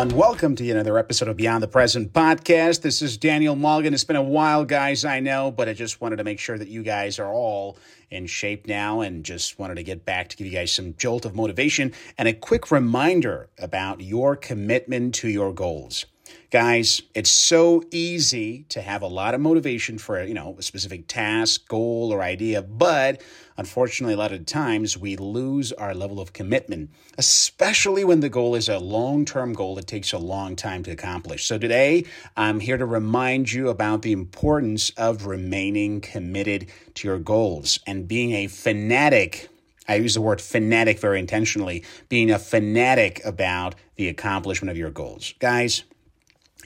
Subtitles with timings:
[0.00, 0.18] everyone.
[0.18, 2.80] Welcome to another episode of Beyond the Present podcast.
[2.80, 3.92] This is Daniel Mulligan.
[3.92, 6.68] It's been a while, guys, I know, but I just wanted to make sure that
[6.68, 7.76] you guys are all
[8.08, 11.26] in shape now and just wanted to get back to give you guys some jolt
[11.26, 16.06] of motivation and a quick reminder about your commitment to your goals.
[16.50, 21.06] Guys, it's so easy to have a lot of motivation for, you know, a specific
[21.06, 23.22] task, goal, or idea, but
[23.56, 28.56] unfortunately, a lot of times we lose our level of commitment, especially when the goal
[28.56, 31.46] is a long term goal that takes a long time to accomplish.
[31.46, 32.04] So today,
[32.36, 38.08] I'm here to remind you about the importance of remaining committed to your goals and
[38.08, 39.48] being a fanatic
[39.90, 44.90] I use the word fanatic very intentionally, being a fanatic about the accomplishment of your
[44.90, 45.34] goals.
[45.40, 45.82] Guys,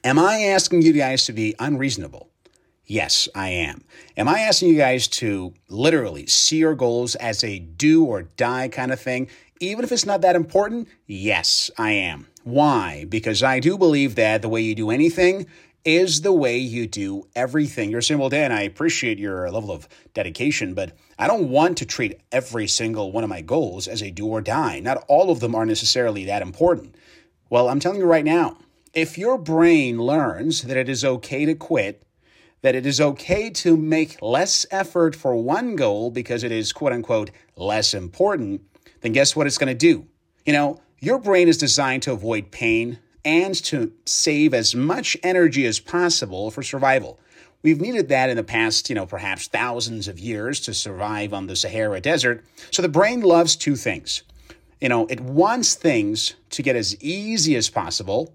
[0.02, 2.28] Am I asking you guys to be unreasonable?
[2.86, 3.84] Yes, I am.
[4.16, 8.69] Am I asking you guys to literally see your goals as a do or die
[8.69, 9.28] kind of thing,
[9.60, 10.88] even if it's not that important?
[11.06, 12.27] Yes, I am.
[12.42, 13.06] Why?
[13.08, 15.46] Because I do believe that the way you do anything
[15.84, 17.91] is the way you do everything.
[17.91, 21.86] You're saying, well, Dan, I appreciate your level of dedication, but I don't want to
[21.86, 24.80] treat every single one of my goals as a do or die.
[24.80, 26.94] Not all of them are necessarily that important.
[27.48, 28.58] Well, I'm telling you right now,
[28.95, 32.03] if your brain learns that it is okay to quit,
[32.62, 36.92] that it is okay to make less effort for one goal because it is quote
[36.92, 38.62] unquote less important,
[39.00, 40.06] then guess what it's going to do?
[40.47, 45.67] You know, your brain is designed to avoid pain and to save as much energy
[45.67, 47.19] as possible for survival.
[47.62, 51.47] We've needed that in the past, you know, perhaps thousands of years to survive on
[51.47, 52.45] the Sahara Desert.
[52.70, 54.22] So the brain loves two things.
[54.81, 58.34] You know, it wants things to get as easy as possible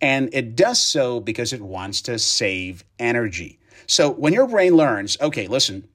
[0.00, 3.58] and it does so because it wants to save energy.
[3.86, 5.88] So when your brain learns, okay, listen,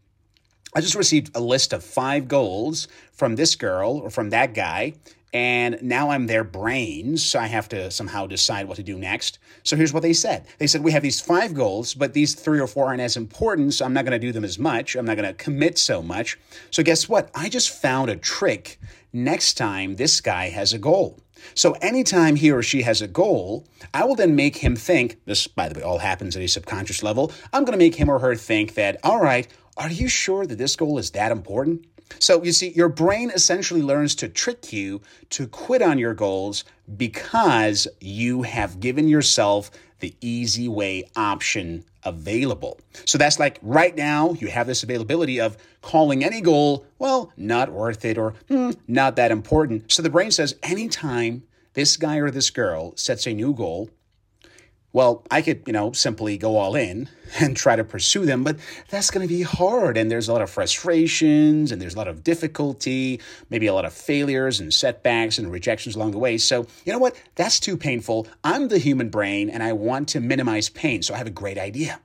[0.76, 4.94] I just received a list of five goals from this girl or from that guy,
[5.34, 9.40] and now I'm their brains, so I have to somehow decide what to do next.
[9.64, 10.46] So here's what they said.
[10.60, 13.74] They said, We have these five goals, but these three or four aren't as important,
[13.74, 14.96] so I'm not to do them as much.
[14.96, 16.38] I'm not to commit so much.
[16.70, 17.32] So guess what?
[17.34, 18.80] I just found a trick
[19.12, 21.20] next time this guy has a goal.
[21.56, 25.48] So anytime he or she has a goal, I will then make him think, this,
[25.48, 27.32] by the way, all happens at a subconscious level.
[27.52, 30.58] I'm going to make him or her think that, all right, are you sure that
[30.58, 31.86] this goal is that important?
[32.20, 36.64] So you see, your brain essentially learns to trick you to quit on your goals
[36.98, 42.80] because you have given yourself the easy way option available.
[43.06, 47.72] So that's like right now, you have this availability of calling any goal, well, not
[47.72, 49.92] worth it or hmm, not that important.
[49.92, 51.44] So the brain says, anytime
[51.74, 53.90] this guy or this girl sets a new goal,
[54.94, 57.10] well, I could, you know, simply go all in
[57.40, 58.58] and try to pursue them, but
[58.90, 59.98] that's going to be hard.
[59.98, 63.86] And there's a lot of frustrations and there's a lot of difficulty, maybe a lot
[63.86, 66.38] of failures and setbacks and rejections along the way.
[66.38, 67.20] So, you know what?
[67.36, 68.28] That's too painful.
[68.44, 71.02] I'm the human brain and I want to minimize pain.
[71.02, 72.00] So I have a great idea.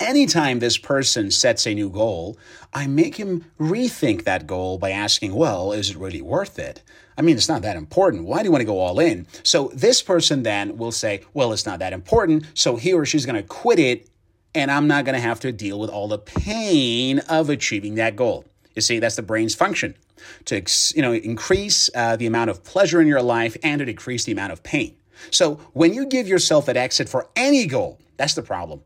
[0.00, 2.38] Anytime this person sets a new goal,
[2.72, 6.82] I make him rethink that goal by asking, well, is it really worth it?
[7.18, 8.24] I mean, it's not that important.
[8.24, 9.26] Why do you want to go all in?
[9.42, 12.46] So this person then will say, well, it's not that important.
[12.54, 14.08] So he or she's going to quit it,
[14.54, 18.16] and I'm not going to have to deal with all the pain of achieving that
[18.16, 18.46] goal.
[18.74, 19.94] You see, that's the brain's function
[20.46, 20.62] to
[20.94, 24.32] you know increase uh, the amount of pleasure in your life and to decrease the
[24.32, 24.96] amount of pain.
[25.30, 28.82] So when you give yourself an exit for any goal, that's the problem.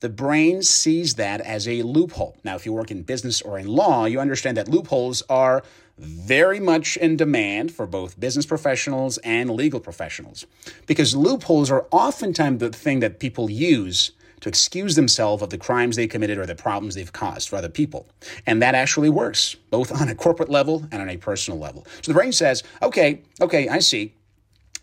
[0.00, 2.36] The brain sees that as a loophole.
[2.44, 5.62] Now, if you work in business or in law, you understand that loopholes are
[5.98, 10.46] very much in demand for both business professionals and legal professionals
[10.86, 15.96] because loopholes are oftentimes the thing that people use to excuse themselves of the crimes
[15.96, 18.06] they committed or the problems they've caused for other people.
[18.46, 21.86] And that actually works, both on a corporate level and on a personal level.
[22.02, 24.14] So the brain says, okay, okay, I see.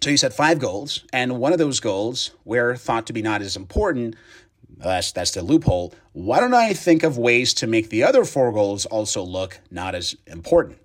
[0.01, 3.41] So you set five goals, and one of those goals, were thought to be not
[3.41, 4.15] as important,
[4.77, 5.93] that's that's the loophole.
[6.13, 9.95] Why don't I think of ways to make the other four goals also look not
[9.95, 10.79] as important?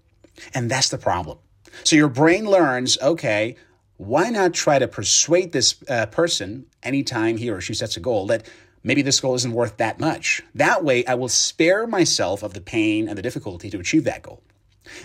[0.55, 1.38] And that's the problem.
[1.85, 3.56] So your brain learns, okay,
[3.96, 8.26] why not try to persuade this uh, person anytime he or she sets a goal
[8.29, 8.46] that
[8.82, 10.43] maybe this goal isn't worth that much?
[10.55, 14.23] That way, I will spare myself of the pain and the difficulty to achieve that
[14.23, 14.43] goal.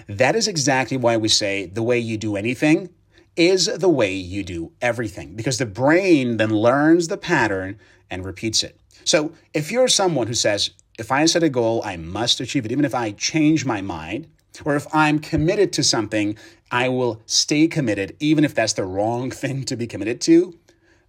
[0.07, 2.89] That is exactly why we say the way you do anything
[3.35, 8.63] is the way you do everything, because the brain then learns the pattern and repeats
[8.63, 8.79] it.
[9.03, 12.71] So if you're someone who says, if I set a goal, I must achieve it,
[12.71, 14.27] even if I change my mind,
[14.63, 16.37] or if I'm committed to something,
[16.71, 20.57] I will stay committed, even if that's the wrong thing to be committed to.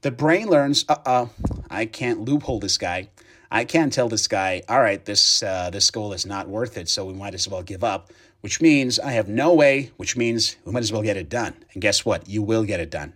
[0.00, 1.30] The brain learns, uh oh,
[1.70, 3.08] I can't loophole this guy.
[3.50, 6.88] I can't tell this guy, all right, this, uh, this goal is not worth it,
[6.88, 8.10] so we might as well give up,
[8.44, 11.54] which means I have no way, which means we might as well get it done.
[11.72, 12.28] And guess what?
[12.28, 13.14] You will get it done.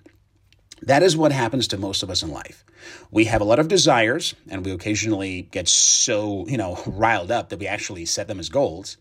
[0.80, 2.64] That is what happens to most of us in life.
[3.10, 7.50] We have a lot of desires and we occasionally get so, you know, riled up
[7.50, 8.96] that we actually set them as goals.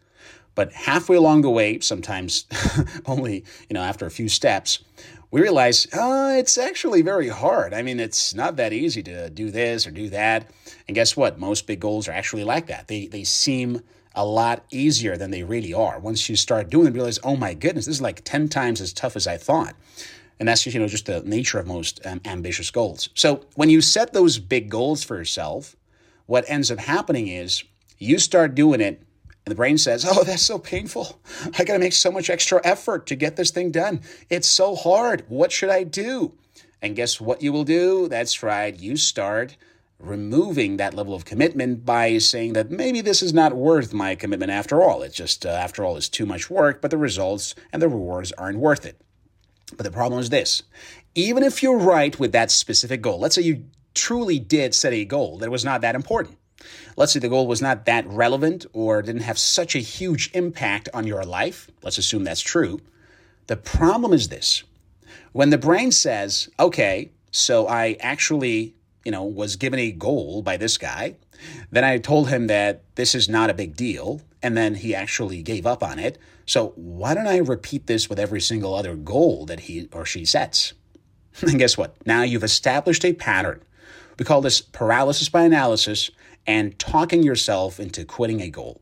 [0.53, 2.45] But halfway along the way, sometimes
[3.05, 4.79] only, you know, after a few steps,
[5.31, 7.73] we realize oh, it's actually very hard.
[7.73, 10.51] I mean, it's not that easy to do this or do that.
[10.89, 11.39] And guess what?
[11.39, 12.89] Most big goals are actually like that.
[12.89, 13.81] They they seem
[14.17, 15.99] a lot easier than they really are.
[15.99, 18.81] Once you start doing them, you realize, oh my goodness, this is like 10 times
[18.81, 19.75] as tough as I thought.
[20.39, 23.09] And that's just, you know, just the nature of most um, ambitious goals.
[23.13, 25.75] So when you set those big goals for yourself,
[26.25, 27.63] what ends up happening is
[27.99, 29.01] you start doing it
[29.45, 31.21] and the brain says, Oh, that's so painful.
[31.57, 34.01] I got to make so much extra effort to get this thing done.
[34.31, 35.25] It's so hard.
[35.29, 36.33] What should I do?
[36.81, 38.07] And guess what you will do?
[38.07, 38.77] That's right.
[38.77, 39.57] You start
[39.99, 44.51] removing that level of commitment by saying that maybe this is not worth my commitment
[44.51, 45.01] after all.
[45.01, 48.31] It's just, uh, after all, it's too much work, but the results and the rewards
[48.33, 49.01] aren't worth it.
[49.75, 50.63] But the problem is this
[51.15, 53.65] even if you're right with that specific goal, let's say you
[53.95, 56.37] truly did set a goal that was not that important.
[56.95, 60.89] Let's say the goal was not that relevant or didn't have such a huge impact
[60.93, 61.69] on your life.
[61.81, 62.79] Let's assume that's true.
[63.47, 64.63] The problem is this
[65.31, 68.75] when the brain says, okay, so I actually,
[69.07, 71.15] you know, was given a goal by this guy,
[71.71, 75.41] then I told him that this is not a big deal, and then he actually
[75.41, 76.17] gave up on it.
[76.45, 80.25] So why don't I repeat this with every single other goal that he or she
[80.25, 80.73] sets?
[81.41, 81.95] And guess what?
[82.05, 83.61] Now you've established a pattern.
[84.19, 86.11] We call this paralysis by analysis
[86.45, 88.81] and talking yourself into quitting a goal.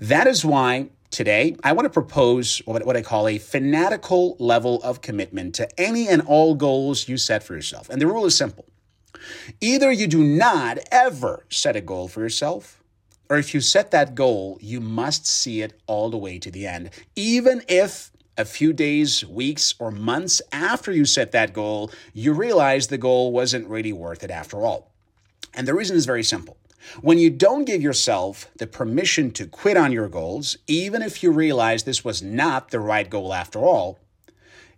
[0.00, 5.02] That is why today I want to propose what, I call a fanatical level of
[5.02, 7.88] commitment to any and all goals you set for yourself.
[7.90, 8.64] And the rule is simple
[9.60, 12.82] either you do not ever set a goal for yourself,
[13.28, 16.66] or if you set that goal, you must see it all the way to the
[16.66, 22.32] end, even if a few days, weeks, or months after you set that goal, you
[22.32, 24.90] realize the goal wasn't really worth it after all.
[25.54, 26.56] And the reason is very simple.
[27.00, 31.30] When you don't give yourself the permission to quit on your goals, even if you
[31.30, 33.98] realize this was not the right goal after all,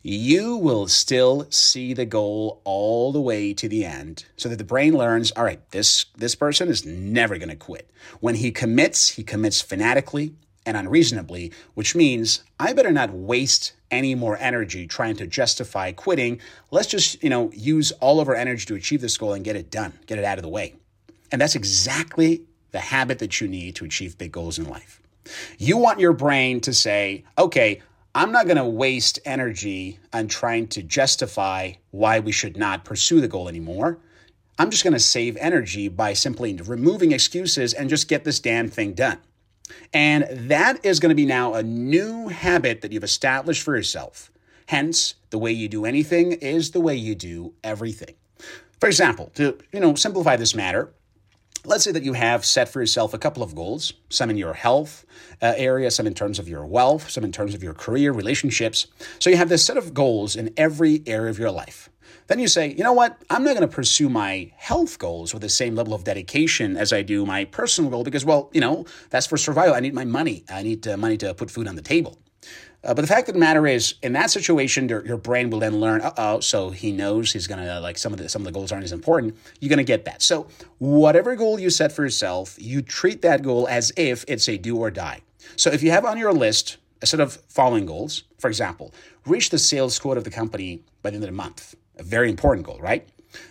[0.07, 4.65] you will still see the goal all the way to the end so that the
[4.65, 7.91] brain learns all right this this person is never going to quit.
[8.21, 10.35] When he commits he commits fanatically
[10.67, 16.39] and unreasonably which means i better not waste any more energy trying to justify quitting.
[16.71, 19.57] Let's just you know use all of our energy to achieve this goal and get
[19.57, 20.75] it done get it out of the way.
[21.33, 22.43] And that's exactly
[22.73, 25.01] the habit that you need to achieve big goals in life.
[25.57, 27.81] You want your brain to say okay
[28.17, 33.21] I'm not going to waste energy on trying to justify why we should not pursue
[33.21, 33.99] the goal anymore.
[34.57, 38.69] I'm just going to save energy by simply removing excuses and just get this damn
[38.69, 39.19] thing done.
[39.93, 44.31] And that is going to be now a new habit that you've established for yourself.
[44.67, 48.15] Hence, the way you do anything is the way you do everything.
[48.79, 50.93] For example, to you know simplify this matter,
[51.67, 54.53] Let's say that you have set for yourself a couple of goals, some in your
[54.53, 55.07] health
[55.41, 58.87] uh, area, some in terms of your wealth, some in terms of your career, relationships.
[59.19, 61.89] So you have this set of goals in every area of your life.
[62.27, 63.17] Then you say, you know what?
[63.31, 66.93] I'm not going to pursue my health goals with the same level of dedication as
[66.93, 69.75] I do my personal goal because, well, you know, that's for survival.
[69.75, 70.45] I need my money.
[70.51, 72.19] I need uh, money to put food on the table.
[72.85, 75.59] Uh, but the fact of the matter is, in that situation, your, your brain will
[75.59, 78.53] then learn, oh, so he knows he's gonna like some of the some of the
[78.53, 79.37] goals aren't as important.
[79.61, 80.23] You're gonna get that.
[80.23, 80.47] So
[80.79, 84.77] whatever goal you set for yourself, you treat that goal as if it's a do
[84.77, 85.23] or die.
[85.57, 88.93] So if you have on your list a set of following goals, for example,
[89.27, 92.29] reach the sales quota of the company by the end of the month, a very
[92.29, 93.09] important goal, right?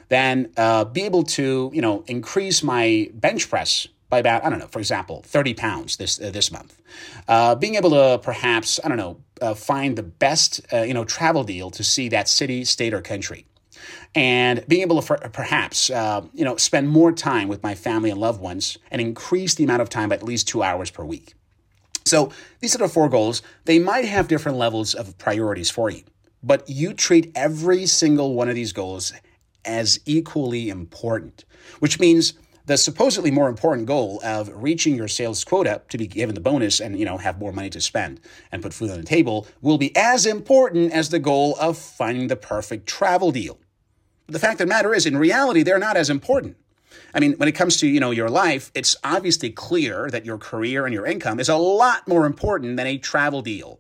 [0.10, 4.60] Then uh, be able to you know increase my bench press by about I don't
[4.60, 6.80] know, for example, thirty pounds this uh, this month.
[7.28, 11.04] Uh, being able to perhaps I don't know uh, find the best uh, you know
[11.04, 13.48] travel deal to see that city, state, or country,
[14.14, 18.20] and being able to perhaps uh, you know spend more time with my family and
[18.20, 21.34] loved ones and increase the amount of time by at least two hours per week.
[22.06, 23.42] So these are the four goals.
[23.66, 26.04] They might have different levels of priorities for you,
[26.44, 29.12] but you treat every single one of these goals
[29.66, 31.46] as equally important,
[31.80, 32.34] which means
[32.66, 36.80] the supposedly more important goal of reaching your sales quota to be given the bonus
[36.80, 38.20] and you know have more money to spend
[38.52, 42.28] and put food on the table will be as important as the goal of finding
[42.28, 43.60] the perfect travel deal.
[44.28, 46.58] The fact of the matter is in reality they're not as important.
[47.14, 50.38] I mean, when it comes to, you know, your life, it's obviously clear that your
[50.38, 53.80] career and your income is a lot more important than a travel deal.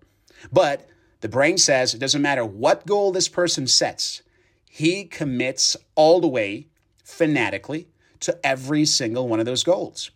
[0.51, 0.87] But
[1.21, 4.21] the brain says it doesn't matter what goal this person sets.
[4.69, 6.67] He commits all the way
[7.03, 7.87] fanatically
[8.23, 10.11] to every single one of those goals.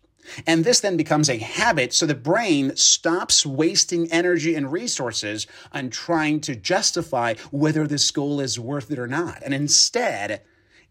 [0.46, 5.90] And this then becomes a habit, so the brain stops wasting energy and resources on
[5.90, 9.42] trying to justify whether this goal is worth it or not.
[9.42, 10.42] And instead,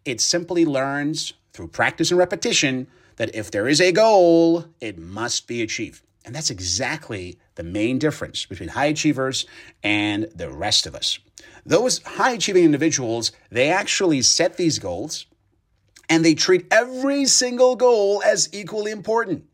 [0.06, 5.48] it simply learns through practice and repetition that if there is a goal, it must
[5.48, 6.02] be achieved.
[6.26, 9.46] And that's exactly the main difference between high achievers
[9.84, 11.20] and the rest of us.
[11.66, 15.26] Those high achieving individuals, they actually set these goals
[16.10, 19.46] and they treat every single goal as equally important.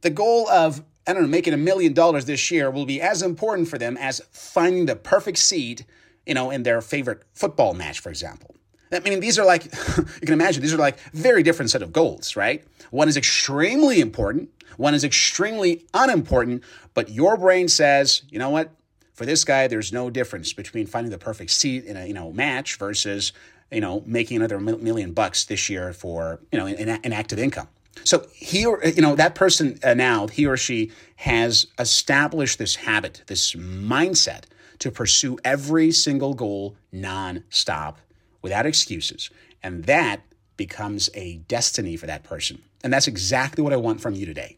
[0.00, 3.22] The goal of, I don't know, making a million dollars this year will be as
[3.22, 5.84] important for them as finding the perfect seat,
[6.26, 8.54] you know, in their favorite football match, for example.
[8.92, 9.64] I mean, these are like,
[9.96, 12.64] you can imagine, these are like very different set of goals, right?
[12.90, 16.62] One is extremely important, one is extremely unimportant,
[16.94, 18.70] but your brain says, you know what?
[19.14, 22.32] For this guy, there's no difference between finding the perfect seat in a you know
[22.32, 23.32] match versus
[23.72, 27.68] you know, making another million bucks this year for, you know, an, an active income.
[28.04, 32.76] So he or, you know, that person uh, now, he or she has established this
[32.76, 34.44] habit, this mindset
[34.78, 37.96] to pursue every single goal nonstop
[38.40, 39.30] without excuses.
[39.62, 40.22] And that
[40.56, 42.62] becomes a destiny for that person.
[42.82, 44.56] And that's exactly what I want from you today.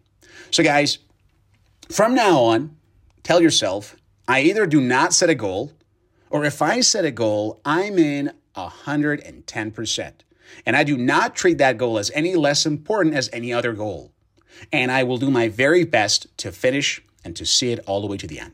[0.50, 0.98] So, guys,
[1.90, 2.76] from now on,
[3.22, 5.72] tell yourself I either do not set a goal,
[6.30, 10.12] or if I set a goal, I'm in 110%.
[10.66, 14.12] And I do not treat that goal as any less important as any other goal.
[14.72, 18.06] And I will do my very best to finish and to see it all the
[18.06, 18.52] way to the end.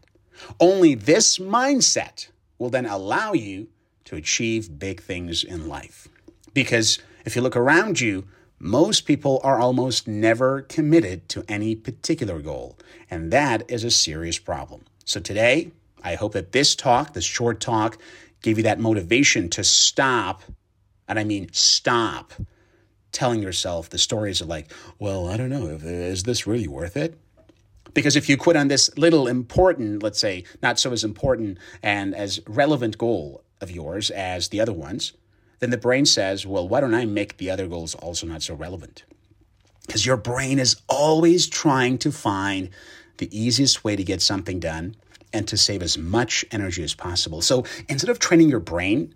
[0.59, 2.29] Only this mindset
[2.59, 3.69] will then allow you
[4.05, 6.09] to achieve big things in life.
[6.55, 8.27] Because if you look around you,
[8.59, 12.79] most people are almost never committed to any particular goal.
[13.11, 14.85] And that is a serious problem.
[15.05, 17.99] So today, I hope that this talk, this short talk,
[18.43, 20.43] gave you that motivation to stop,
[21.09, 22.33] and I mean stop
[23.13, 26.97] telling yourself the stories of like, well, I don't know, uh, is this really worth
[26.97, 27.19] it?
[27.93, 32.15] Because if you quit on this little important, let's say, not so as important and
[32.15, 35.13] as relevant goal of yours as the other ones,
[35.59, 38.55] then the brain says, well, why don't I make the other goals also not so
[38.55, 39.05] relevant?
[39.87, 42.71] Because your brain is always trying to find
[43.19, 44.95] the easiest way to get something done
[45.33, 47.41] and to save as much energy as possible.
[47.43, 49.15] So instead of training your brain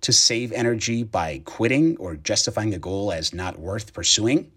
[0.00, 4.50] to save energy by quitting or justifying a goal as not worth pursuing,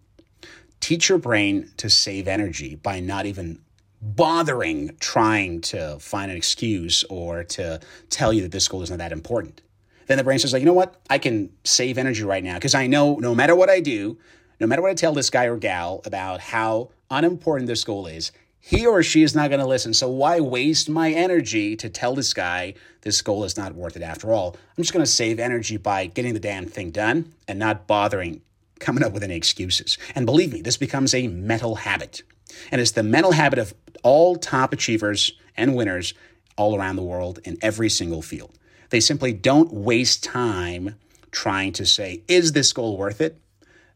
[0.79, 3.62] teach your brain to save energy by not even
[4.01, 7.79] bothering trying to find an excuse or to
[8.10, 9.62] tell you that this goal is not that important.
[10.07, 11.00] Then the brain says, like, you know what?
[11.10, 14.17] I can save energy right now because I know no matter what I do,
[14.60, 18.31] no matter what I tell this guy or gal about how unimportant this goal is,
[18.65, 19.93] he or she is not going to listen.
[19.93, 24.01] So why waste my energy to tell this guy this goal is not worth it
[24.01, 24.55] after all?
[24.55, 28.41] I'm just going to save energy by getting the damn thing done and not bothering
[28.79, 29.98] coming up with any excuses.
[30.15, 32.24] And believe me, this becomes a mental habit.
[32.72, 36.13] And it's the mental habit of all top achievers and winners
[36.55, 38.58] all around the world in every single field.
[38.91, 40.96] They simply don't waste time
[41.32, 43.41] trying to say, is this goal worth it?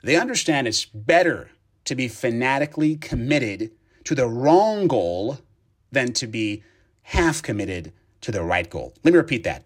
[0.03, 1.51] They understand it's better
[1.85, 3.71] to be fanatically committed
[4.07, 5.37] to the wrong goal
[5.91, 6.63] than to be
[7.01, 8.93] half committed to the right goal.
[9.03, 9.65] Let me repeat that.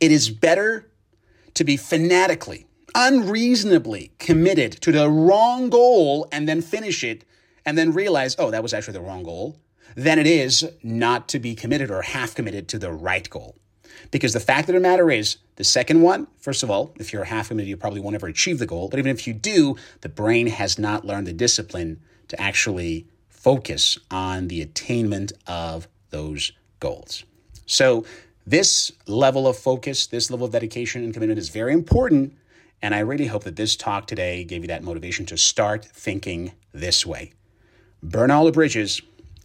[0.00, 0.90] It is better
[1.54, 7.24] to be fanatically, unreasonably committed to the wrong goal and then finish it
[7.64, 9.56] and then realize, oh, that was actually the wrong goal,
[9.94, 13.54] than it is not to be committed or half committed to the right goal.
[14.10, 17.22] Because the fact of the matter is, the second one, first of all, if you're
[17.22, 18.88] half committed, you probably won't ever achieve the goal.
[18.88, 23.06] But even if you do, the brain has not learned the discipline to actually
[23.44, 27.24] focus on the attainment of those goals.
[27.66, 28.06] So,
[28.46, 32.36] this level of focus, this level of dedication and commitment is very important.
[32.80, 36.52] And I really hope that this talk today gave you that motivation to start thinking
[36.72, 37.32] this way.
[38.02, 39.02] Burn all the bridges,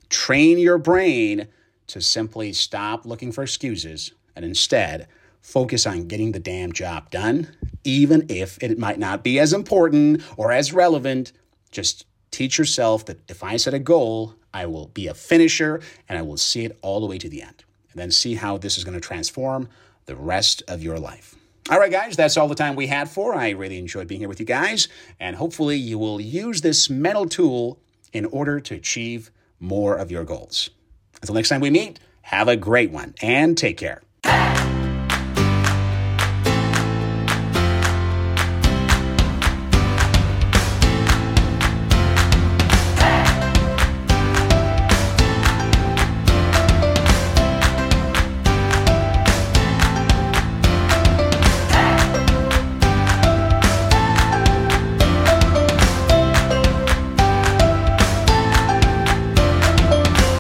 [0.10, 1.48] train your brain
[1.88, 5.08] to simply stop looking for excuses and instead
[5.42, 7.48] focus on getting the damn job done,
[7.84, 11.34] even if it might not be as important or as relevant.
[11.72, 16.18] Just Teach yourself that if I set a goal, I will be a finisher and
[16.18, 17.64] I will see it all the way to the end.
[17.92, 19.68] And then see how this is going to transform
[20.06, 21.36] the rest of your life.
[21.70, 23.36] All right, guys, that's all the time we had for.
[23.36, 24.88] I really enjoyed being here with you guys,
[25.20, 27.80] and hopefully, you will use this mental tool
[28.12, 30.72] in order to achieve more of your goals.
[31.22, 34.02] Until next time we meet, have a great one and take care.